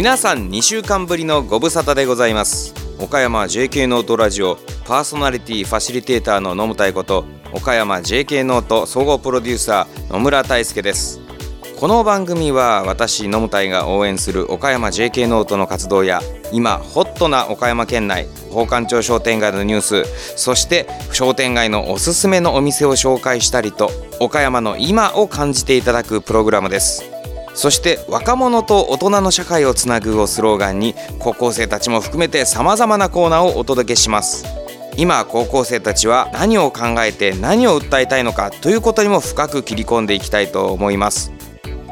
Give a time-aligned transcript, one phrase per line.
[0.00, 2.72] 皆さん2週間ぶりのご無沙汰でございます。
[2.98, 4.56] 岡山 JK ノートラジオ
[4.86, 11.20] パーソナリティファシリテーターの野村太こと岡山 JK ノート総合プロデューサー野村大輔です。
[11.78, 20.04] この番組は私野村が応援する岡山 JK ノートの活動や今ホットな岡山県内奉還町商店街のニュース
[20.38, 27.19] そして商店街のおすすめのお店を紹介したりと岡山の今を感じていただくプログラムです。
[27.60, 34.46] そして若者と大人の社会をつなぐをスローガンに高校生たちも含めてさまざまなコーナーをお届けします。
[34.96, 41.32] 今高校生たちは何を考えて何を訴えたいのかということにも深く切り込んでいきたいと思います。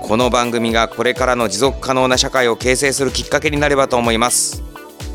[0.00, 4.62] この番組がこれからの持続可能な社会を形成するきっかけになればと思います。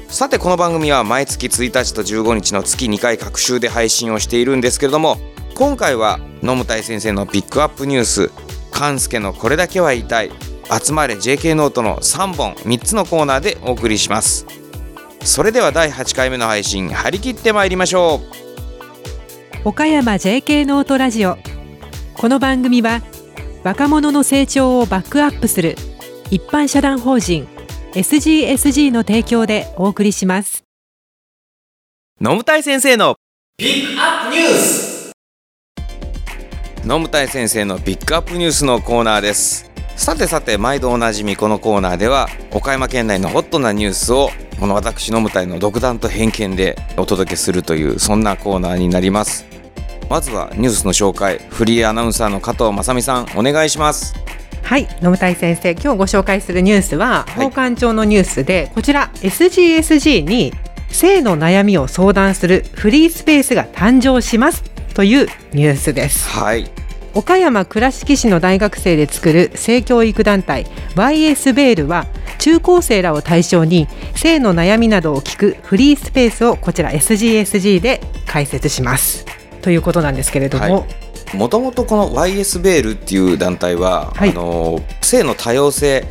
[0.07, 5.17] さてこの番組は毎月1日と15日の月2回各週で配信をしているんですけれども
[5.55, 8.31] 今回は野村先生のピックアップニュース
[8.73, 10.31] 勘介のこれだけは言いたい。
[10.69, 14.45] 集まれ JK ノートの3本3つのコーナーでお送りします。
[15.23, 18.21] それでは第8回目の配信張り切ってまいりましょ
[19.63, 19.69] う。
[19.69, 21.37] 岡山 JK ノートラジオ。
[22.15, 23.01] この番組は
[23.63, 25.75] 若者の成長をバックアップする
[26.31, 27.47] 一般社団法人
[27.93, 30.63] SGSG の提供でお送りします。
[32.19, 33.15] 野村先生の
[33.57, 34.92] ピックアップニュース
[36.85, 39.71] 野村先生のピックアップニュースのコーナーです。
[39.95, 49.45] さてさて毎度おなじみこのコーナーでは岡山県内のホットなニュースをこの私の舞台の独断と偏見でお届けするというそんなコーナーになります。
[50.09, 54.13] まずはニュースの紹介フリーアナウンサーの加藤正美さんお願いします。
[54.63, 60.51] はい野村先生今日ご紹介するニュースは宝冠町のニュースで、はい、こちら SGSG に
[60.93, 66.29] 性の悩みを相談するフリースペースが誕生しますというニュースです。
[66.29, 66.69] はい。
[67.15, 70.65] 岡山倉敷市の大学生で作る性教育団体
[70.95, 72.07] YS ベールは
[72.39, 79.25] 中高生らを対象に性の悩みなどを聞くフリースペースをこちら SGSG で開設します。
[79.61, 81.02] ということなんですけれども、はい
[81.33, 86.05] もともとこの YS ベールっていう団体は、はい、あの性の多様性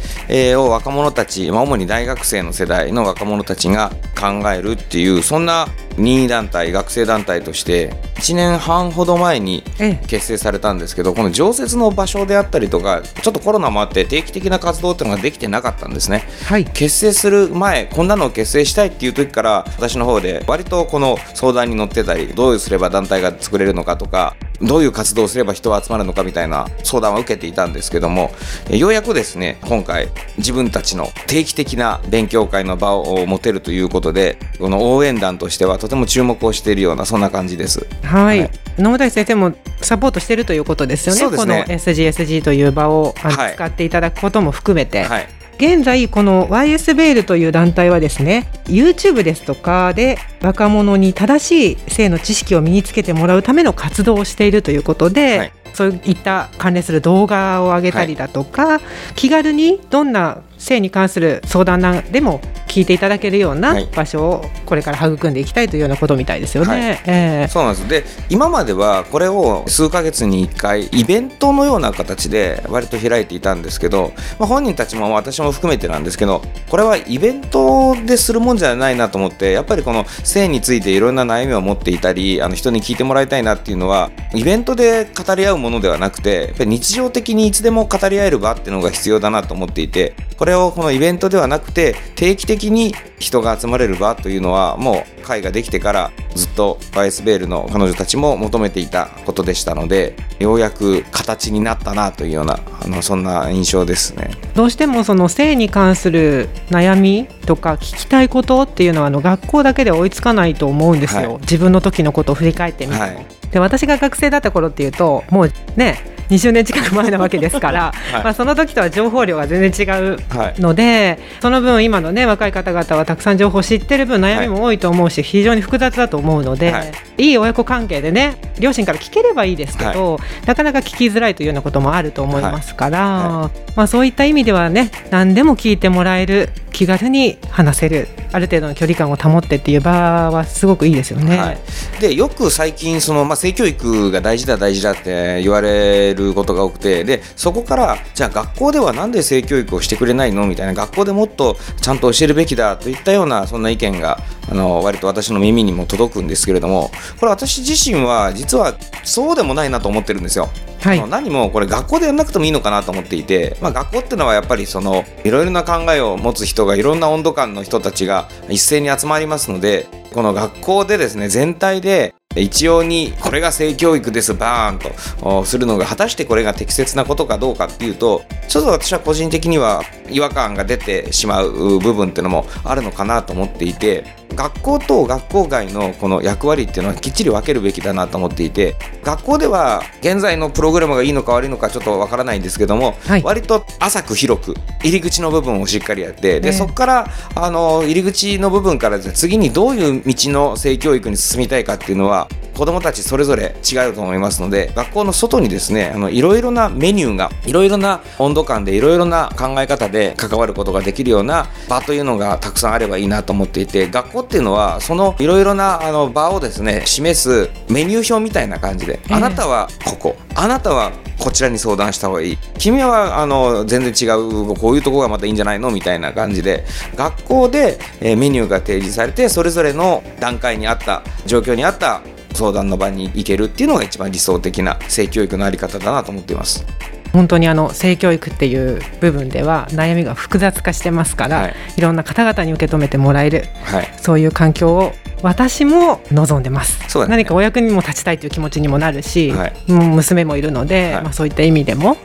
[0.56, 5.66] を若者たち、まあ、主に大学生の世代の若者たちが考えるっていうそんな
[5.98, 9.62] 任意団体学生団体として1年半ほど前に
[10.06, 28.30] 結成されたんですけどこの常設の場所であったりとかちょっとコロナもあって定期的な活動っていうのができてなかったんですね、はい、結成する前こんなのを結成したいっていう時から私の方で割とこの相談に乗ってたりどうすれば団体が作れるのかとかどういう活動をすれば人は集まるのかみたいな相談を受けていたんですけども
[28.70, 30.08] ようやくですね今回
[30.38, 37.86] 自分たちの定期的な勉強会の場を持てるということでこの応援団としてはとても注目をしているようなそんな感じです。
[38.02, 41.30] はい、はい、野村先生もサポートしているということですよね。
[41.30, 45.02] ねこの SGSG という場を、はい、使っていただくことも含めて。
[45.02, 45.28] はい
[45.62, 58.80] 現在この YS ベールという団体はですね YouTube ですとかで若者に正しい性の知識を身につけてもらうための活動をしているということで、はい、そういった関連する動画を上げたりだとか、はい、
[59.14, 66.68] 気軽にどんな性に関する相談なんでも聞いていただけるような場所をこれから育んでいきたいというようなことみたいですよね。
[66.68, 67.02] はい。
[67.06, 67.88] えー、そうなんです。
[67.88, 76.40] で今まではこれを数ヶ月に1回イベントのような形で割と開いていたんですけど、まあ、本人たちも私も含めてなんですけど
[76.70, 104.30] これはイベントでするもんじゃないなと思ってやっぱりこの性についていろんな悩みを持っていたりあの人に聞いてもらいたいなっていうのはイベントで語り合うものではなくてやっぱり日常的にいつでも語り合える場っていうのが必要だなと思っていてこれをこのイベントではなくて定期的に人が集まれる場というのはもう会ができてからずっとバイスベールの彼女たちも求めていたことでしたのでようやく形になったなというようなあのそんな印象ですね。
[104.54, 120.16] どうしてもその性に関する悩みとか聞きたいことっていうのはあの学校だけで追いつかないと思うんですよ、はい、自分の時のことを振り返ってみて、はい、で私が学生だった頃っていうともうね20年近く前なわけですから、はい、まあ、その時とは情報量が全然違う
[120.60, 141.36] ので、はい、その分今のね若い方々はたくさん情報を知ってる分悩みも多いと思うし、非常に複雑だと思うので、はい、いい親子関係でね両親から聞ければいいですけど、なかなか聞きづらいというようなこともあると思いますから、まあ、そういった意味ではね何でも聞いてもらえる気軽に話せるある程度の距離感を保ってっていう場はすごくいいですよね。
[141.36, 141.58] はい、
[142.00, 150.46] でよく最近その、まあ、性教育が大事だ大事だって言われることが多くてでそこからじゃあ学校ではなんで性教育をしてくれないの？
[150.46, 154.18] みたいな学校でもっとちゃんと教えるべきだといったようなそんな意見が
[154.50, 158.74] あの割と私の耳にも届くんですけれどもこれ私自身は実は
[159.04, 160.48] そうでもないなと思ってるんですよ。
[160.80, 174.78] はい、何もこれ学校でやんなくてもいいのかなと思っていて、まあ、学校っていうのはやっぱりそのいろいろな考えを持つ人がいろんな温度感の人たちが一斉に集まりますのでこの学校でですね全体で一様にこれが性教育ですバーン
[175.22, 222.38] とするのが果たしてこれが適切なことかどうかっていうとちょっと私は個人的には違和感が出てしまう部分っていうのもあるのかなと思っていて学校と学校外のこの役割っていうのはきっちり分けるべきだなと思っていて学校では現在のプログラムがいいのか悪いのかちょっとわからないんですけども、はい、割と浅く広く入り口の部分をしっかりやってで、そこからあの入り口の部分から次にどういう道の性教育に進みたいかっていうのは子どもたちそれぞれ違うと思いますので学校の外にですねあのいろいろなメニューがいろいろな温度感でいろいろな考え方で関わることができるような場というのがたくさんあればいいなと思っていて学校っていうのはそのいろいろなあの場をですね示すメニュー表みたいな感じで、あなたはここあなたはこちらに相談した方がいい。
[222.58, 225.70] 君はあの全然違うこういうとこがまたいいんじゃないの？
[225.70, 226.64] みたいな感じで
[226.96, 232.02] 学校で、えメニューが提示されてそれぞれの段階にあった状況にあった
[232.34, 236.64] 相談の場に行けるっていうのが一番理想的な性教育のあり方だなと思っています。
[237.12, 244.92] 本当にあの性教育っていう部分では悩みが複雑化してますから、はい、いろんな方々に受け止めてもらえる、はい、そういう環境を
[245.22, 251.96] 私も望んでます、ね、何かお役にも立ちたいという気持ちにもなるし、はい、娘もいるので、はい、まあ、そういった意味でも、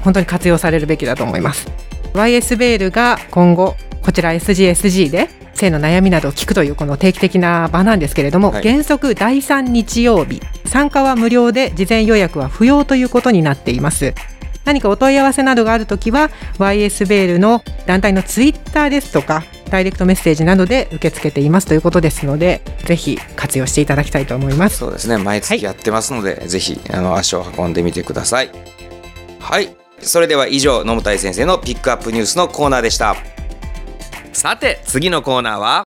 [0.00, 1.68] 本当に活用されるべきだと思います。
[2.14, 14.14] YS ベールが今後こちら SGSG で性の悩みなどを聞くというこの定期的な場なんですけれども、はい、原則第3日曜日参加は無料で事前予約は不要ということになっています。
[14.64, 24.76] 何かお問い合わせなどがあるときは YS ベールの団体のツイッターですとかダイレクトメッセージなどで受け付けていますということですのでぜひ活用していただきたいと思います。
[24.78, 25.16] そうですね。
[25.16, 28.50] 毎月やってますので、はい、ぜひあの足を運んでみてください。
[29.40, 29.70] はい。
[30.00, 33.16] それでは以上野本先生のピックアップニュースのコーナーでした
[34.38, 35.82] さて次のコーナーは？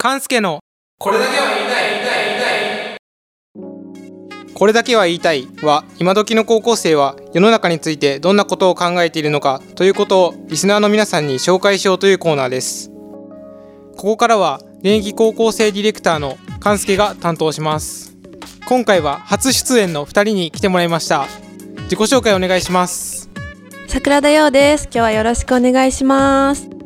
[0.00, 0.60] 勘介の
[1.00, 2.28] これだけは言いたい言いたい。
[2.28, 2.40] 言い
[4.30, 12.88] たいこれだけは言いたいは今時の高校生は世の中についてどんなことを考えているのかということをリスナーの皆さんに紹介しようというコーナーです。
[13.96, 18.16] ここからは現役高校生ディレクターの勘介が担当します。
[18.68, 21.26] 今回は初出演の2人に来てもらいました。
[21.90, 23.28] 自己紹介お願いします。
[23.88, 24.84] 桜田陽です。
[24.84, 26.77] 今日はよろしくお願いします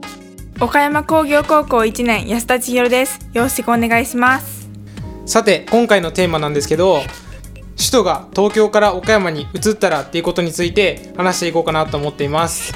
[0.62, 3.18] 岡山工業高校1年安田千尋です。
[3.32, 4.70] よろしくお願いします。
[5.26, 7.02] さて今回のテーマなんですけど
[7.76, 12.74] 首都が東京から岡山に移ったらっていうことについて話していこうかなと思っています。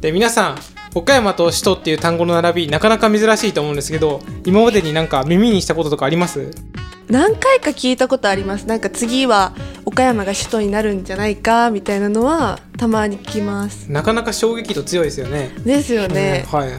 [0.00, 6.52] で皆さん岡山と首都っていう単語の並びなかなか珍しいと思うんですけど今までになんか耳にしたこととかあります？
[7.08, 8.66] 何回か聞いたことあります。
[8.66, 9.52] なんか次は
[9.84, 13.90] 岡山が首都になるんじゃないかみたいなのはたまに聞きます。
[13.90, 15.50] なかなか衝撃度強いですよね。
[15.64, 16.78] ですよね、うん、はい、は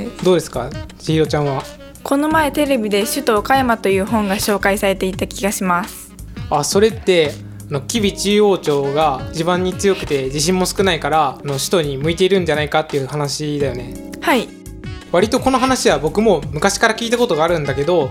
[0.00, 0.68] い、どうですか？
[0.98, 1.62] 千尋ちゃんは？
[2.02, 6.12] この前テレビで首都岡山という本が紹介されていた気がします。
[6.50, 7.30] あそれって
[7.70, 13.94] の吉備中央町が地盤に強くて地震も少ないからの首都に向いているんじゃないかっていう話だよね。
[14.20, 14.48] はい。
[15.10, 18.10] 割とこの話は僕も昔から聞いたことがあるんだけど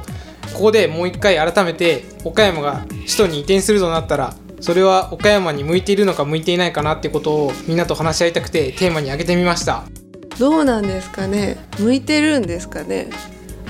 [0.54, 9.84] ここでもう一回改めて岡山が首都に移転するとなったらそれは岡山に向いているのか向いていないかなってことをみんなと話し合いたくてテーマに挙げてみました。
[10.38, 11.58] どうなんですかね？
[11.80, 13.10] 向いてるんですかね？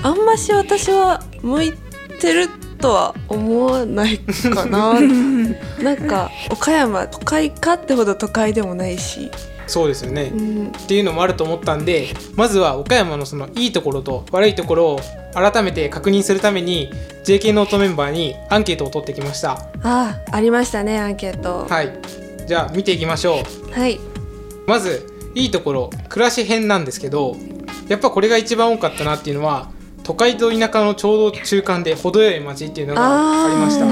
[0.02, 1.72] あんまし私は向い
[2.20, 2.48] てる
[2.82, 4.94] とは思わないかな。
[5.80, 9.30] なんか岡山都会かってほど都会でもないし。
[9.68, 15.00] そうですよね、うん、っていうのもあると思ったんでまずは岡山のそのいいところと悪いところを
[15.34, 16.90] 改めて確認するために
[17.24, 19.52] JK ノートメンバーにアンケートを取ってきました。
[19.52, 21.66] ああありましたねアンケート。
[21.70, 21.92] はい。
[22.46, 23.72] じゃあ見ていきましょう。
[23.72, 23.98] はい。
[24.66, 27.36] まずいいところ暮らし編なんですけど
[27.88, 29.70] やっぱこれが一番多かったなっていうのは
[30.02, 33.86] 都会と田舎のちょうど中間で程よい街っていうのがありました。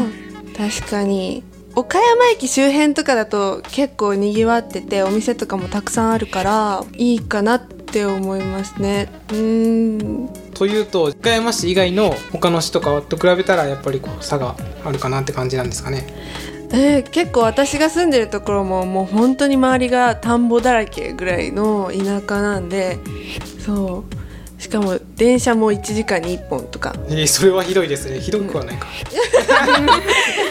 [0.80, 1.42] 確かに。
[1.76, 9.08] 岡山駅周辺とかだと結構にぎわっててお店とかもたくさんあるからいいかなって思いますね。
[9.32, 10.28] うん。
[10.54, 16.06] というと岡山市以外の他の市とかと比べたらやっぱりこう差があるかなって感じなんですかね。
[16.72, 22.98] えー、結構私が住んでるところももう本当に周りが田んぼだらけぐらいの田舎なんで
[23.58, 24.19] そう
[24.60, 26.94] しかも電車も1時間に1本とか。
[27.08, 28.20] えー、それはひどいですね。
[28.20, 28.86] ひどくはないか、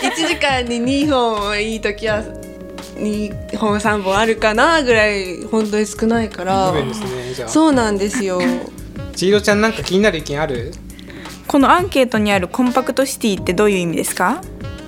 [0.01, 2.24] 1時間に2本いい時は
[2.96, 6.72] 2本3本あるかなぐらい本当に少ないから。
[6.72, 7.50] 不便ですねじゃあ。
[7.50, 8.42] そうなんですよ。
[9.16, 10.72] 千尋ちゃんなんか気になる意見ある？
[11.48, 14.42] このアンケートにあるコンパクトシティってどういう意味ですか？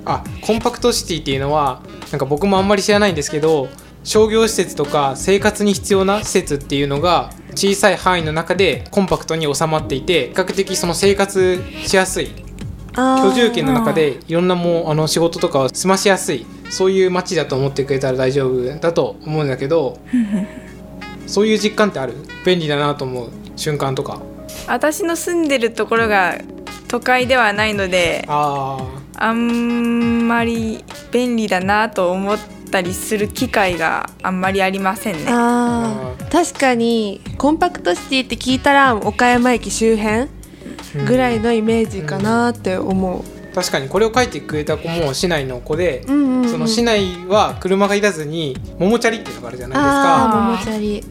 [0.05, 3.69] あコンパクトシティっていうのはなんか僕もあんまり知らないんですけど
[4.03, 12.29] 商業施設とか生活に必要な施設っていうのが小さい範囲の中でコンパクトに収まっていて比較的その生活しやすい
[12.97, 19.97] 居住権の中でいろんなもうあの仕事とかを済ましやすいそういう街だと思ってくれたら大丈夫だと思うんだけど
[21.27, 22.13] そういう実感ってある？
[22.45, 24.19] 便利だなと思う瞬間とか。
[24.67, 26.37] 私の住んでるところが
[26.87, 28.79] 都会ではないのであ
[29.15, 32.37] あんまり便利だなと思っ
[32.71, 35.25] たりする機会があんまりありませんね。
[36.31, 43.23] 確かにコンパクトシティって聞いたら岡山駅周辺ーぐらいのイメージかなって思う。
[43.53, 51.03] 確かにこれを書いてくれた子も市内の子で、うんうんうんその市内は車がいらずに桃チャリっていうのがあるじゃないですあかあ、ももチャリ。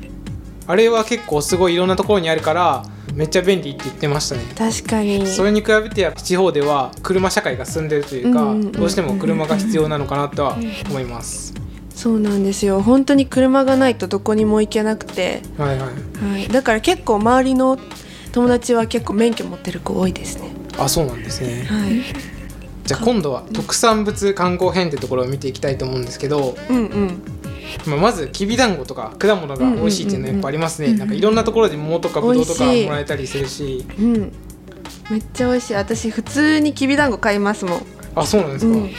[0.67, 5.26] あれは結構すごいいろんなところにあるからめっちゃ便利って言ってましたね確かに。
[5.26, 10.57] それに比べてやっぱ地方では車社会が進んでるというか、うんうんうんどうしても車が必要なのかなとは
[10.88, 11.50] 思います、
[12.00, 12.80] そうなんですよ。
[12.80, 16.49] 本当に車がないとどこにも行けなくて、はいはいはい。
[16.49, 17.78] だから結構周りの
[18.33, 20.50] 友達は結構免許持ってる子多いですね。
[20.78, 22.00] あそうなんですねはい。
[22.87, 27.23] じゃあ今度は特産物観光編ってところを見ていきたいと思うんですけど、うんうん。
[27.85, 34.33] まあ、まずきびだんごとか果物が美味しいっていうのはやっぱありますね、うんうんうんなんかいろんなところで桃とかぶどうとかもらえたりするしうん。
[35.11, 35.75] めっちゃ美味しい。
[35.75, 37.83] 私普通にきびだんご買いますもん。
[38.14, 38.90] あそうなんですか、うん。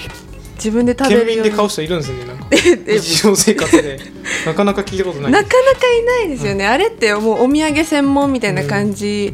[0.63, 1.43] 自分で食べ県るように。
[1.43, 2.45] 民で買う人いるんですねなんか。
[2.51, 3.99] え日常生活で。
[4.45, 9.33] なかなか聞いたことないなかなかいないですよね、あれってもうお土産専門みたいな感じ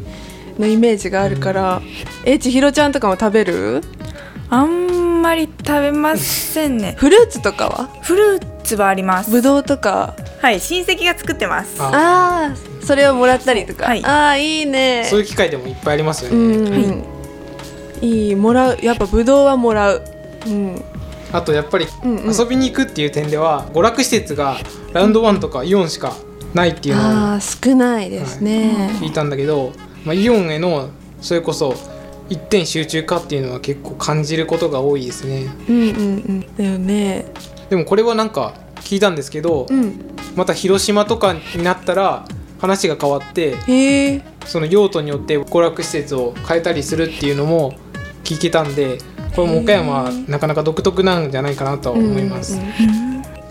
[0.58, 1.82] のイメージがあるから、
[2.24, 3.82] え千尋ちゃんとかも食べる？
[4.50, 6.94] あんまり食べませんね。
[6.96, 7.88] フルーツとかは？
[8.02, 9.30] フルーツはあります。
[9.30, 10.14] ぶどうとか？
[10.40, 11.80] はい、親戚が作ってます。
[11.82, 14.04] あああそれをもらったりとか、はい。
[14.04, 15.04] ああいいね。
[15.08, 17.04] そういう機会でもいっぱいありますようね、ん、
[18.00, 18.78] いいもらう。
[18.82, 20.02] やっぱぶどうはもらう。
[20.46, 20.82] うん
[21.32, 22.34] あとやっぱりうんうん。
[22.36, 24.56] 遊びに行くっていう点では娯楽施設が
[24.92, 26.14] ラウンドワンとかイオンしか
[26.54, 29.72] ないっていうのをああ少ないですね、聞いたんだけど、
[30.04, 30.88] まあ、イオンへの
[31.20, 31.74] それこそ
[32.30, 35.46] 一点集中化っていうのは結構感じることが多いですね。
[35.68, 36.56] うんうんうん。
[36.56, 37.26] だよね。
[37.68, 40.00] でもこれはなんか聞いたんですけど、うん。
[40.36, 42.26] また広島とかになったら
[42.60, 43.56] 話が変わって
[44.46, 47.74] その用途によって娯楽施設を変えたりするっていうのも
[48.24, 48.98] 聞けたんで
[49.34, 52.68] これも岡山はなかなか独特なんじゃないかなとは思います、うんうん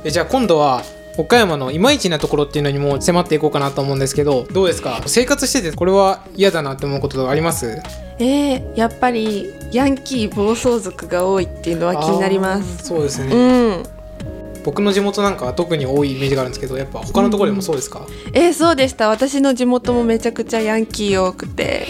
[0.03, 0.83] えじゃあ今度は
[1.17, 5.01] 岡山のいまいちなところっていうのにも迫っていこうかなと思うんですけどどうですか？
[5.07, 7.81] 生活しててこれは嫌だなって思うことあります？
[8.19, 12.85] えー、やっぱりヤンキー暴走族が多いっていうのは気になります。
[12.85, 14.63] そうですね、うん。
[14.63, 19.09] 僕の地元なんかは特に多いイメージがあるんですけどやっぱ他のところでもそうですか、えーそうでした。
[19.09, 21.87] 私の地元もめちゃくちゃヤンキー多くて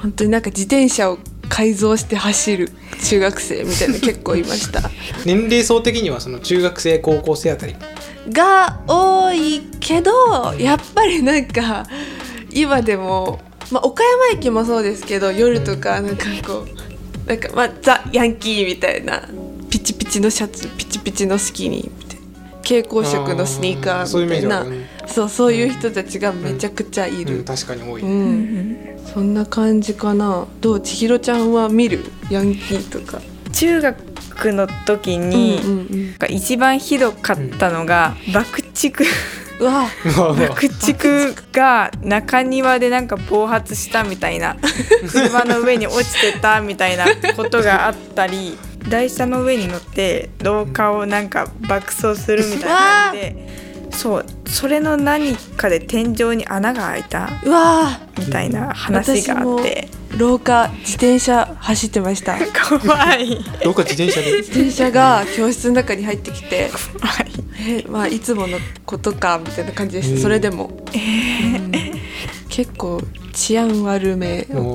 [0.00, 1.18] 本当になんか自転車を
[1.50, 2.70] 改造して走る
[3.04, 4.80] 中学生みたいな結構いました。
[5.26, 7.76] 年齢層的にはその中学生高校生あたり。
[8.30, 10.12] が多いけど
[10.58, 11.86] やっぱりなんか
[12.52, 13.40] 今でも、
[13.70, 16.66] まあ、岡山駅もそうですけど夜とかなんかこ
[17.26, 19.22] うなんかまあザ・ヤンキーみたいな
[19.70, 22.09] ピチピチのシャツピチピチのスキニー
[22.62, 24.64] 蛍光色のスニーカーーみたいな。
[25.06, 28.76] そうそういう人たちがめちゃくちゃいうん、る、確かに多い、うん。
[29.12, 30.46] そんな感じかな。
[30.60, 30.80] どう？
[30.80, 32.04] 千尋ちゃんは見る？
[32.30, 33.20] ヤンキーとか。
[33.52, 36.34] 中学の時に、うんうんうん。
[36.34, 39.04] 一番ひどかったのが、爆竹。
[39.60, 44.56] 爆竹が中庭でなんか暴発したみたいな。
[45.10, 47.04] 車の上に落ちてたみたいな
[47.36, 48.56] ことがあったり
[48.88, 52.76] 台車の上に乗って廊下をなんか爆走するみたいな
[53.10, 53.48] 感じで
[53.90, 59.88] そうそれの何かで天井に穴が開いたうわみたいな話があって。
[60.18, 62.36] 廊下自転車走ってました。
[62.80, 63.38] 怖い。
[63.62, 64.38] どっか自転車で？
[64.38, 66.68] 自転車が教室の中に入ってきて。
[67.00, 67.30] 怖い。
[67.60, 71.72] えまあいつものことかみたいな感じでしうんたそれでも、うん。
[72.48, 73.00] 結構
[73.32, 74.72] 治安悪め確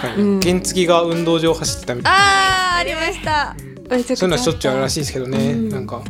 [0.00, 0.40] かに、うん。
[0.40, 2.12] 原付が運動場走ってたみたい。
[2.12, 3.54] あーありました。
[3.88, 6.02] そういうのはしょっちゅうあるらしいですけどね、うんなんか。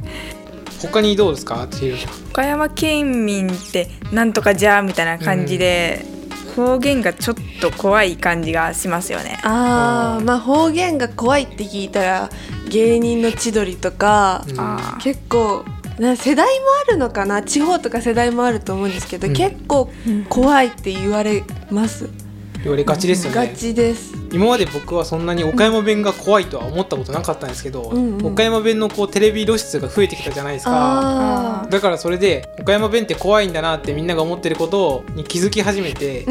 [0.81, 1.67] 他にどうですか？
[1.71, 2.13] 千尋ちゃん。
[2.31, 6.05] 岡山県民ってなんとかじゃみたいな感じで、
[6.57, 9.39] 方言がちょっと怖い感じがしますよね。
[9.43, 12.31] あーまあ方言が怖いって聞いたら
[12.69, 14.79] 芸人の千鳥とか、うん。
[15.03, 15.80] 結構な
[16.17, 17.43] 世代もあるのかな？
[17.43, 19.35] 地方とか世代もあると思うんですけど、うん。
[19.35, 19.91] 結構
[20.29, 22.09] 怖いって言われます、
[22.63, 24.15] 言われがちですよガねチです。
[24.33, 28.27] 今まで僕はそんなに岡山弁が怖いとは思ったことなかったんですけど、うんうん。
[28.27, 31.67] 岡山弁のこうテレビ露出が増えてきたじゃないですか。
[31.69, 36.25] だからそれで岡山弁って怖いんだなってみんなが思ってることに気づき始めて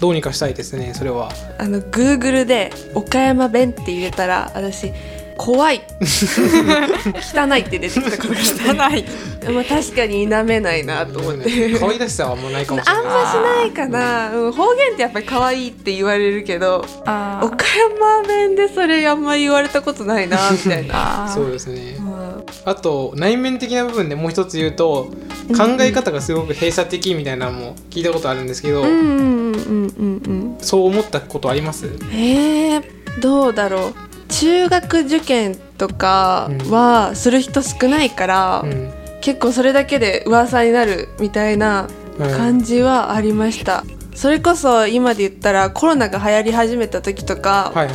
[0.00, 1.30] どうにかしたいですねそれは。
[1.58, 4.92] あの Google で岡山弁って入れたら私
[5.36, 5.82] 怖い。
[6.00, 9.04] 汚いって出てきたことが汚い。
[9.52, 11.78] まあ確かに否めないなと思って。
[11.78, 13.04] 可愛らしさはあんまないかもしれない。
[13.04, 21.28] あんましないかな、うん、方言ってやっぱり可愛いって言われるけど岡山弁でそれあんま言われたことないなみたいな。
[21.32, 21.96] そうですね。
[21.98, 22.44] うん。
[22.64, 25.10] あと内面的な部分でもう一つ言うと
[25.56, 30.56] 考え方がすごく閉鎖的みたいなのも聞いたことあるんですけど、うんうんうんうんうん。
[30.60, 31.86] そう思ったことあります？
[32.12, 32.82] えー、
[33.20, 33.94] どうだろう
[34.42, 38.92] 中学受験とかはする人少ないから、うん。
[39.20, 42.30] 結構それだけで噂になるみたいなうん。
[42.36, 43.84] 感じはありました、
[44.14, 47.94] それこそ今で言ったらコロナが流行り始めた時とか、はいはい。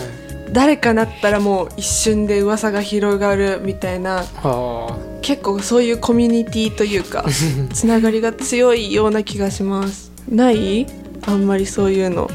[0.53, 7.25] 誰かなったらもう一瞬で噂が広がるみたいなは結構そういうコミュニティというか
[7.73, 10.09] つながりが強いような気がします。
[10.29, 10.87] ない？
[11.25, 12.31] あんまりそういうの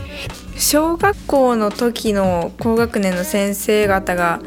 [0.57, 4.41] 小学校の時の高学年の先生方が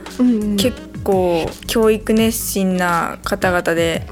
[0.58, 4.08] 結構教育熱心な方々で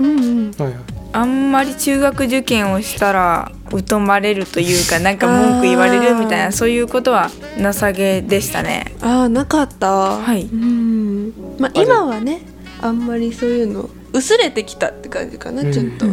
[1.11, 3.51] あんまり中学受験をしたら
[3.87, 8.93] 疎まれるというか なんか文句言われるみたいなそういうことは情けでしたね。
[9.01, 9.89] ああなかった。
[9.91, 10.43] はい。
[10.51, 11.33] うん。
[11.59, 12.41] ま今はね
[12.81, 15.71] あんまりそういうの薄れてきたって感じかな、うん。
[15.73, 16.05] ちょっと、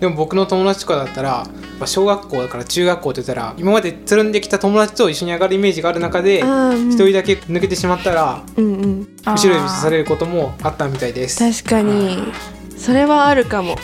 [0.00, 1.46] でも僕の友達とかだったら
[1.78, 9.08] まあ小学校だから中学校って言ったら今までつるんできた友達と一緒に上がるイメージがある中で一人だけ抜けてしまったらうんうん。
[9.26, 11.42] 後ろ指さされることもあったみたいです。
[11.42, 12.32] はい、確かに。
[12.76, 13.76] それはあるかも。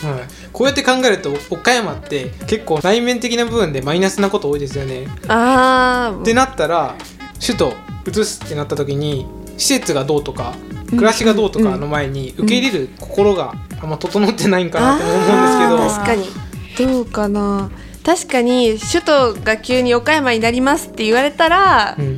[0.51, 5.07] こうやって考えると岡山って結構内面的な部分でマイナスなこと多いですよね。
[5.27, 6.95] あってなったら
[7.39, 7.73] 首都
[8.07, 9.27] 移すってなった時に
[9.57, 10.55] 施設がどうとか
[10.91, 16.91] 暮らしがどうとかの前に受け入れる心があんま整ってないんかなとも思うんですけど、確かに。
[16.93, 17.69] どうかな。
[18.03, 22.17] 確かに首都が急に岡山になりますって言われたら、うん。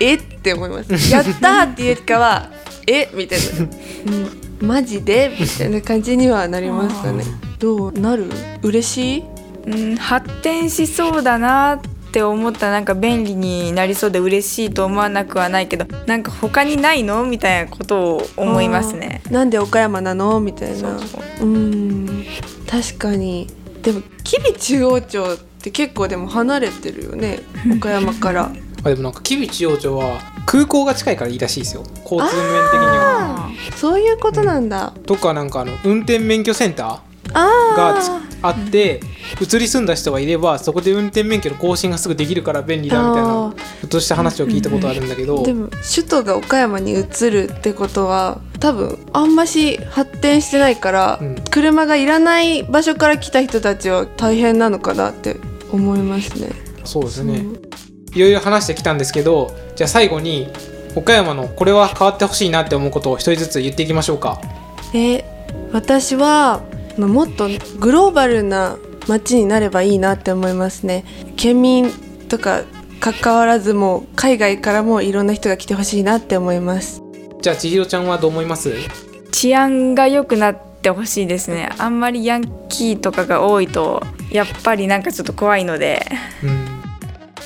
[0.00, 1.10] えって思います。
[1.10, 2.50] やったーっていうよりかは
[2.86, 3.44] えみたいな、
[4.60, 5.34] うん、マジで？
[5.38, 7.24] みたいな感じにはなりますかね。
[7.58, 7.92] どう？
[7.92, 8.26] なる？
[8.62, 9.24] 嬉しい？
[9.64, 11.80] うん、発展しそうだなっ
[12.12, 17.24] て思ったらなんか便利になりそうで嬉しいと思わなくはないけどなんか他にないの？
[17.24, 19.22] みたいなことを思いますね。
[19.30, 20.38] なんで岡山なの？
[20.40, 20.76] みたいな。
[20.76, 21.46] そうそう。
[21.46, 22.24] うん。
[22.70, 23.48] 確かに。
[23.82, 27.40] でも吉備中央町って結構でも離れてるよね？
[27.76, 28.52] 岡山から。
[28.84, 31.84] あでもなんか吉備中央町は空港が近いからいいらしいですよ。
[32.04, 33.50] 交通面的には。
[33.76, 38.10] そういうことなんだ、とかなんかあの運転免許センターあがつ
[38.42, 39.00] ああって
[39.40, 51.44] 移り住んだ人がいればそこで運転免許の更新がすぐできるから便利だみたいあなちょっとした話を聞いたことあるんだけど、でも首都が岡山に移るってことは多分あんまし発展してないから、うん。
[51.50, 55.36] 車がいらない場所から来た人たちは大変なのかなって
[55.70, 56.50] 思いますね。
[56.84, 57.44] そうですね。
[58.14, 60.48] いろいろ話してきたんですけどじゃあ最後に
[60.94, 64.40] 岡山のこれは変わってほしいなって思うことを一人ずつ言っていきましょうか。
[64.94, 65.24] え
[65.72, 66.62] 私は
[66.98, 68.76] まあもっとグローバルな
[69.08, 71.04] 街になればいいなって思いますね。
[71.36, 71.90] 県民
[72.28, 72.62] とか
[73.00, 77.02] 関わらずもう海外からもいろんな人が来てほしいなって思います。
[77.40, 78.72] じゃあ千尋ちゃんはどう思います？
[79.32, 81.70] 治安が良くなってほしいですね。
[81.78, 86.06] あんまりヤンキーとかが多いとやっぱりなんかちょっと怖いので。
[86.44, 86.72] うん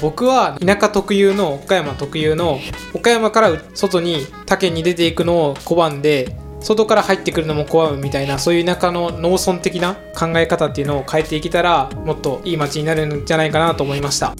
[0.02, 2.60] 僕は田舎特有の岡山特有の
[2.92, 14.34] 岡山から外に他県に出ていくのを拒んで外から入ってくるのも拒むみたいなそういう田舎の農村的な考え方っていうのを変えていけたらもっといい街になるんじゃないかなと思いました。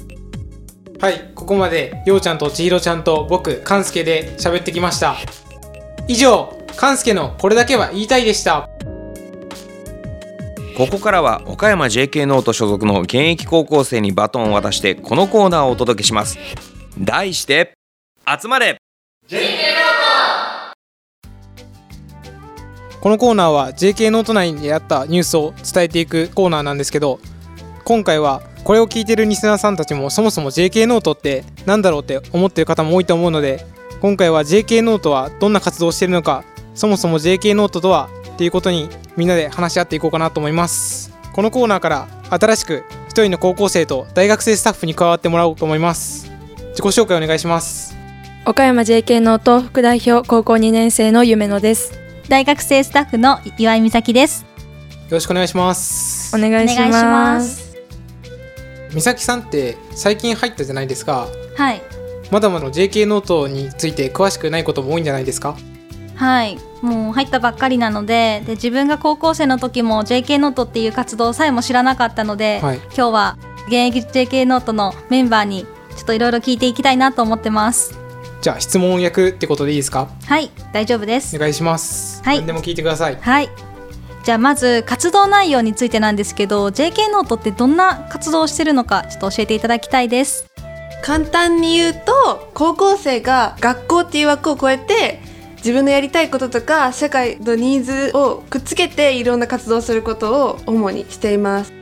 [0.99, 5.15] はいここまでようちゃんと千尋ちゃんと僕勘介で喋ってきました。
[6.09, 8.69] 以上勘介のこれだけは言いたいでした。
[10.77, 16.39] ここからは岡山 JK ノート所属の現役高校生にバトンを渡してこのコーナーをお届けします。
[16.99, 17.75] 題して
[18.27, 18.79] 集まれ
[23.01, 27.21] このコーナーは JK ノート内にあったニュースを伝えていくコーナーなんですけど
[27.85, 33.65] 今回はこれを聞いてるリスナーさんたちもそもそも JK ノートって何だろうって思ってる方も多いと思うので
[34.01, 41.17] 今回は JK ノートはどんな活動をしているのかそもそも JK ノートとはっていうことにみんなで話し合っていこうかなと思います。
[41.33, 46.31] このコーナーから新しく一人の高校生と大学生スタッフに加わってもらおうと思います。
[46.71, 47.97] 自己紹介お願いします。
[48.45, 52.06] 岡山 JK ノート副代表高校2年生の夢野です。
[52.29, 54.43] 大学生スタッフの岩井美咲です。
[54.43, 54.49] よ
[55.13, 57.77] ろしくお願いしますお願いします
[58.93, 61.81] 美咲さんって最近入ったじゃないですかはい。
[62.33, 65.57] まだまだ JK ノートについて詳しくないことも多いんじゃないですか？
[66.17, 66.59] はい。
[66.83, 77.97] もう入ったばっかりなので、で自分が高校生の時も JK ノートっていう活動さえも知らなかったので、はい今日は現役 JK ノートのメンバーにちょっといろいろ聞いていきたいなと思ってます。
[78.43, 80.09] じゃあ質問役ってことでいいですか？
[80.27, 81.37] はい大丈夫です。
[81.37, 82.39] お願いします、はい。
[82.39, 83.17] 何でも聞いてください。
[83.17, 83.49] はい。
[84.25, 90.47] じゃあまず活動内容についてなんですけど JK ノートってどんな活動をしてるのかちょっと教えていただきたいです。
[91.03, 95.21] 簡単に言うと高校生が学校っていう枠を超えて
[95.59, 101.73] 自分のやりたいこととか社会のニーズをくっつけていろんな活動をすることを主にしています。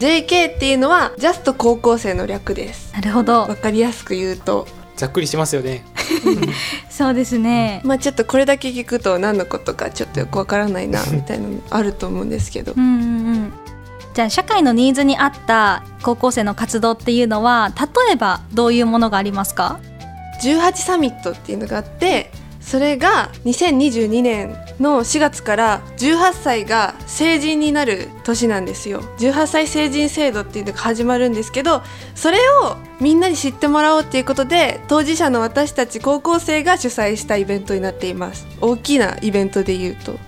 [0.00, 2.92] JK っていうのはジャスト高校生の略です。
[2.92, 3.42] なるほど。
[3.42, 4.66] わかりやすく言うと。
[4.96, 5.84] ざっくりしますよね
[6.90, 7.80] そうですね。
[7.84, 12.72] まあちょっとこれだけ聞くと何のことかちょっとよくわからないなみたいなのあると思うんですけど。
[12.76, 13.04] うんうんう
[13.34, 13.52] ん。
[14.14, 19.80] じゃあ社会のニーズに合った高校生の活動っていうのは例えばどういうものがありますか
[20.42, 22.30] ？18サミットっていうのがあって
[22.62, 29.02] それが2022年の4月から18歳が成人になる年なんですよ。
[29.18, 31.82] 18歳成人制度っていうのが始まるんですけど
[32.14, 38.46] それをみんなに知ってもらおうっていうことで当事者の私たち高校生が主催したイベントになっています。
[38.60, 40.18] 大きなイベントで言うと。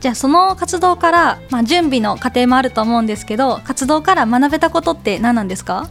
[0.00, 5.88] じゃあその活動から、まあ、準備の過程もあると思うんですけど活動から学べたことって何なんですか？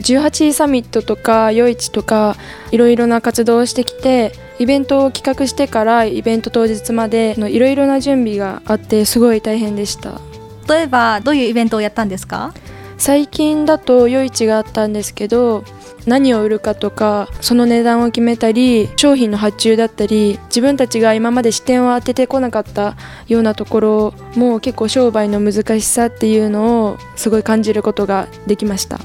[0.00, 2.36] 18サミットとか夜市とか
[2.70, 10.20] いろいろな活動をしてきてイベントを企画してからイベント当日までのいろいろな準備があってすごい大変でした。
[10.68, 12.52] 例えばどういうイベントをやったんですか？
[12.98, 15.62] 最近だと夜市があったんですけど
[16.06, 22.96] 何を売るかとかその値段を決めたり商品の発注だったり自分たちが今まで視点を当ててこなかった
[23.28, 28.98] ようなところも結構商売の難しさっていうのをすごい感じることができました。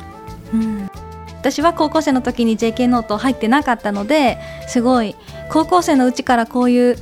[0.54, 0.83] うん
[1.44, 4.38] 私は高校生の時に JK ノート入ってなかったので
[4.70, 5.14] すごい
[5.50, 6.96] 高校生のうちからこういう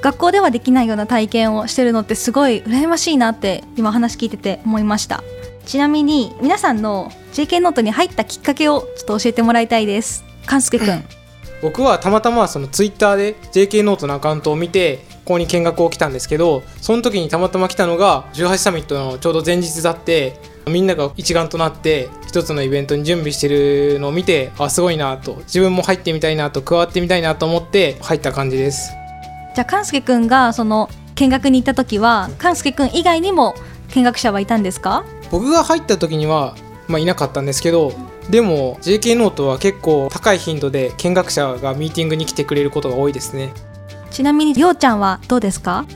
[0.00, 5.22] 学校ではできないような体験をしてるのってすごい羨ましいなって今話聞いてて思いました。
[5.66, 10.24] ちなみに皆さんの JK ノートに入ったきっかけをちょっと教えてもらいたいです。
[10.46, 11.04] 勘介くん。
[11.60, 28.92] 僕はたまたまそのツイッターで JK ノートのアカウントを見てここに見学を来たんですけどその時にたまたま来たのが18サミットのちょうど前日だってみんなが一丸となって一つのイベントに準備してるのを見てあすごいなと自分も入ってみたいなと加わってみたいなと思って入った感じです。
[29.54, 33.54] じゃあ勘介くんがその見学に行った時は勘介くん以外にも
[33.94, 35.04] 見学者はいたんですか？
[35.30, 36.54] 僕が入った時には、
[36.88, 37.92] まあ、いなかったんですけど
[38.30, 43.52] でも JK ノートは結構高い頻度で見学者がミーティングに来てくれることが多いですね
[44.12, 45.86] ちなみにりょうちゃんはどうですか？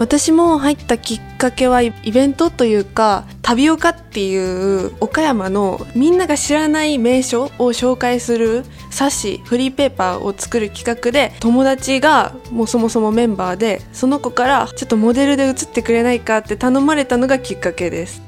[0.00, 18.22] 私も入ったきっかけはイベントというか旅岡っていう岡山のみんなが知らない名所を紹介する冊子フリーペーパーを作る企画で友達がもうそもそもメンバーでその子からちょっとモデルで写ってくれないかって頼まれたのがきっかけです、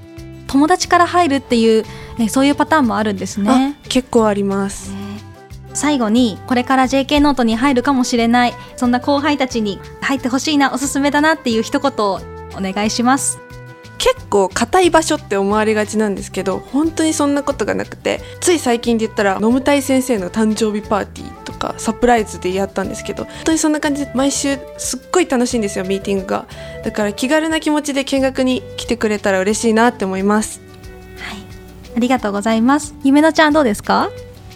[0.49, 1.85] 友達から入るっていう、
[2.19, 3.77] ね、そういうパターンもあるんですね。
[3.81, 4.93] あ結構あります
[5.75, 8.55] 最後にこれから JK ノートに入るかもしれない。
[8.77, 12.21] そんな後輩たちに入ってほしいなおすすめだなっていう一言を
[12.57, 13.39] お願いします。
[13.99, 26.47] 結構硬い場所って思われがちなんですけど本当にそんなことがなくてつい最近で言ったら野村先生の誕生日パーティーとかサプライズでやったんですけど本当にそんな感じで毎週すっごい楽しいんですよミーティングが。
[26.83, 30.63] だから気軽な気持ちで見学に来てくれたら嬉しいなって思います。
[31.95, 32.95] ありがとうございます。
[33.05, 34.09] 夢乃ちゃんどうですか？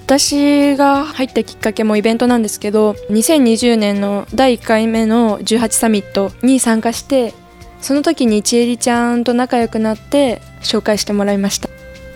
[0.06, 7.32] 私が入ったきっかけもイベントなんですけど2020年の第1回目の18サミットに参加して
[7.80, 11.70] その時にちえりちゃんと仲良くなって紹介してもらいました。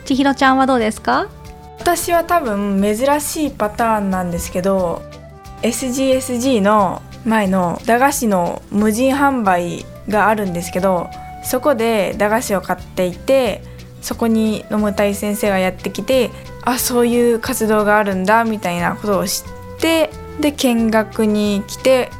[0.04, 1.28] 千尋ちゃんはどうですか？
[1.78, 5.02] 私は多分珍しいパターンなんですけど
[5.62, 11.08] SGSG の前の駄菓子の無人販売があるんですけど
[11.42, 13.62] そこで駄菓子を買っていて
[14.00, 16.30] そこに野村大先生がやってきて
[16.64, 19.42] あそういう活動があるんだみたいなことを知
[19.76, 22.10] ってで見学に来て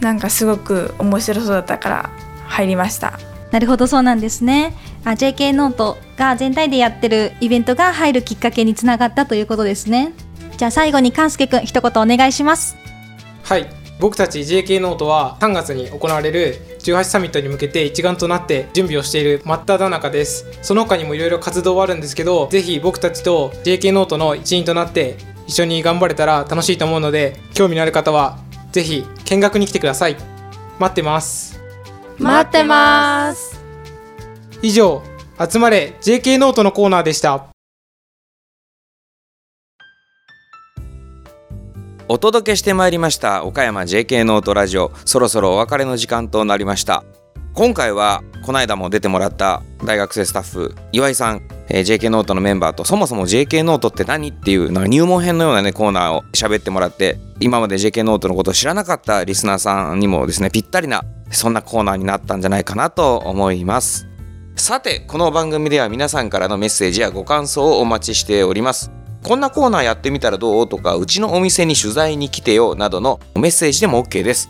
[0.00, 2.10] なんかすごく面白そうだったから
[2.46, 3.18] 入りました。
[3.50, 4.74] なるほどそうなんですね。
[5.04, 10.12] あ JK ノートが全体でやってるイベントが入るきっかけにつながったということですね。
[10.56, 12.76] じゃあ最後に勘介くん一言お願いします。
[13.44, 20.46] はい僕たち JK ノートは3月に行われる18サミットに向けて一丸となって準備をしている真っ只中です。
[20.62, 28.38] その他にもいろいろ活動はあるんですけどぜひ僕たちと JK ノートの一員となって一緒に頑張れたら楽しいと思うので興味のある方は
[28.70, 30.16] ぜひ見学に来てください。
[30.78, 31.60] 待ってます。
[32.18, 33.60] 待ってます。
[34.62, 35.02] 以上
[35.38, 37.57] 集まれ JK ノートのコーナーでした
[42.10, 44.92] お届けしてまいりました岡山 JK ノートラジオ。
[45.04, 47.04] そろそろお別れの時間となりました。
[47.52, 64.06] 今回はこの間も出てもらった大学生スタッフ岩井さんえー、JK ノートのメンバーとそもそも JK ノートって何っていうなんか入門編のようなねコーナーを喋ってもらって今まで JK ノートのことを知らなかったリスナーさんにもですねぴったりなそんなコーナーになったんじゃないかなと思います。
[64.56, 68.97] さてこの番組では皆さんからのメッセージやご感想をお待ちしております。
[69.22, 70.68] こんなコーナーやってみたらどう？
[70.68, 72.74] とかうちのお店に取材に来てよ？
[72.74, 74.48] などのメッセージでも OK です。